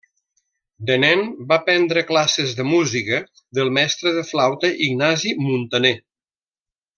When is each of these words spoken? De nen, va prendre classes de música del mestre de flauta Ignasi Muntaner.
De 0.89 0.95
nen, 1.01 1.19
va 1.51 1.59
prendre 1.67 2.03
classes 2.11 2.55
de 2.61 2.65
música 2.69 3.19
del 3.59 3.71
mestre 3.79 4.15
de 4.19 4.25
flauta 4.31 4.73
Ignasi 4.87 5.37
Muntaner. 5.47 5.95